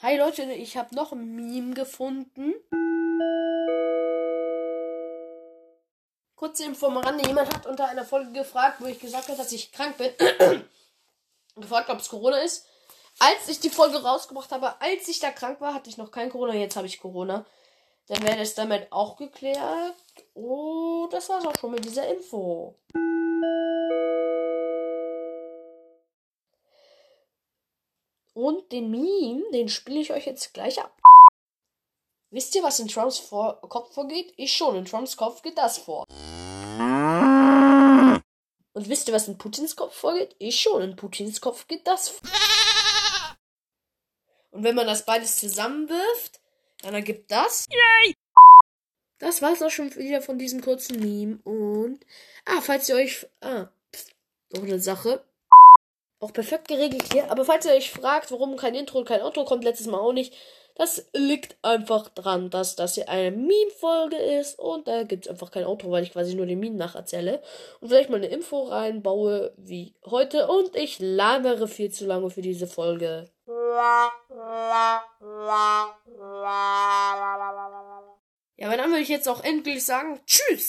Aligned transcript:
Hi 0.00 0.16
Leute, 0.16 0.44
ich 0.44 0.76
habe 0.76 0.94
noch 0.94 1.10
ein 1.10 1.34
Meme 1.34 1.74
gefunden. 1.74 2.54
Kurze 6.36 6.66
Info 6.66 6.86
am 6.86 6.98
Rande. 6.98 7.26
Jemand 7.26 7.52
hat 7.52 7.66
unter 7.66 7.88
einer 7.88 8.04
Folge 8.04 8.30
gefragt, 8.30 8.80
wo 8.80 8.86
ich 8.86 9.00
gesagt 9.00 9.26
habe, 9.26 9.36
dass 9.36 9.50
ich 9.50 9.72
krank 9.72 9.96
bin. 9.98 10.12
gefragt, 11.56 11.90
ob 11.90 11.98
es 11.98 12.08
Corona 12.08 12.36
ist. 12.38 12.64
Als 13.18 13.48
ich 13.48 13.58
die 13.58 13.70
Folge 13.70 14.00
rausgebracht 14.00 14.52
habe, 14.52 14.80
als 14.80 15.08
ich 15.08 15.18
da 15.18 15.32
krank 15.32 15.60
war, 15.60 15.74
hatte 15.74 15.90
ich 15.90 15.96
noch 15.96 16.12
kein 16.12 16.30
Corona. 16.30 16.54
Jetzt 16.54 16.76
habe 16.76 16.86
ich 16.86 17.00
Corona. 17.00 17.44
Dann 18.06 18.22
wäre 18.22 18.38
das 18.38 18.54
damit 18.54 18.92
auch 18.92 19.16
geklärt. 19.16 19.96
Oh, 20.34 21.08
das 21.10 21.28
war's 21.28 21.44
auch 21.44 21.58
schon 21.58 21.72
mit 21.72 21.84
dieser 21.84 22.06
Info. 22.06 22.76
Und 28.38 28.70
den 28.70 28.88
Meme, 28.92 29.42
den 29.52 29.68
spiele 29.68 29.98
ich 29.98 30.12
euch 30.12 30.24
jetzt 30.24 30.54
gleich 30.54 30.80
ab. 30.80 30.96
Wisst 32.30 32.54
ihr, 32.54 32.62
was 32.62 32.78
in 32.78 32.86
Trumps 32.86 33.18
vor 33.18 33.60
Kopf 33.62 33.92
vorgeht? 33.92 34.32
Ich 34.36 34.56
schon. 34.56 34.76
In 34.76 34.84
Trumps 34.84 35.16
Kopf 35.16 35.42
geht 35.42 35.58
das 35.58 35.78
vor. 35.78 36.04
Und 38.74 38.88
wisst 38.88 39.08
ihr, 39.08 39.14
was 39.14 39.26
in 39.26 39.38
Putins 39.38 39.74
Kopf 39.74 39.92
vorgeht? 39.92 40.36
Ich 40.38 40.60
schon. 40.60 40.82
In 40.82 40.94
Putins 40.94 41.40
Kopf 41.40 41.66
geht 41.66 41.84
das 41.84 42.10
vor. 42.10 42.30
Und 44.52 44.62
wenn 44.62 44.76
man 44.76 44.86
das 44.86 45.04
beides 45.04 45.34
zusammenwirft, 45.38 46.38
dann 46.82 46.94
ergibt 46.94 47.32
das. 47.32 47.66
Yay! 47.68 48.14
Das 49.18 49.42
war's 49.42 49.62
auch 49.62 49.70
schon 49.70 49.92
wieder 49.96 50.22
von 50.22 50.38
diesem 50.38 50.60
kurzen 50.60 51.00
Meme. 51.00 51.40
Und. 51.42 52.06
Ah, 52.44 52.60
falls 52.60 52.88
ihr 52.88 52.94
euch. 52.94 53.26
Ah, 53.40 53.66
pst, 53.90 54.14
noch 54.50 54.62
eine 54.62 54.78
Sache. 54.78 55.24
Auch 56.20 56.32
perfekt 56.32 56.68
geregelt 56.68 57.12
hier. 57.12 57.30
Aber 57.30 57.44
falls 57.44 57.66
ihr 57.66 57.72
euch 57.72 57.90
fragt, 57.90 58.32
warum 58.32 58.56
kein 58.56 58.74
Intro 58.74 58.98
und 58.98 59.04
kein 59.04 59.22
Outro 59.22 59.44
kommt, 59.44 59.64
letztes 59.64 59.86
Mal 59.86 59.98
auch 59.98 60.12
nicht. 60.12 60.34
Das 60.78 61.06
liegt 61.12 61.56
einfach 61.62 62.08
dran, 62.08 62.50
dass 62.50 62.76
das 62.76 62.94
hier 62.94 63.08
eine 63.08 63.32
Meme-Folge 63.32 64.16
ist 64.16 64.60
und 64.60 64.86
da 64.86 65.02
gibt 65.02 65.26
es 65.26 65.30
einfach 65.30 65.50
kein 65.50 65.64
Outro, 65.64 65.90
weil 65.90 66.04
ich 66.04 66.12
quasi 66.12 66.36
nur 66.36 66.46
den 66.46 66.60
Meme 66.60 66.76
nacherzähle 66.76 67.42
und 67.80 67.88
vielleicht 67.88 68.10
mal 68.10 68.18
eine 68.18 68.28
Info 68.28 68.62
reinbaue 68.62 69.52
wie 69.56 69.96
heute 70.06 70.46
und 70.46 70.76
ich 70.76 71.00
labere 71.00 71.66
viel 71.66 71.90
zu 71.90 72.06
lange 72.06 72.30
für 72.30 72.42
diese 72.42 72.68
Folge. 72.68 73.28
Ja, 78.56 78.68
aber 78.68 78.76
dann 78.76 78.90
würde 78.90 79.02
ich 79.02 79.08
jetzt 79.08 79.28
auch 79.28 79.42
endlich 79.42 79.84
sagen, 79.84 80.20
tschüss! 80.26 80.66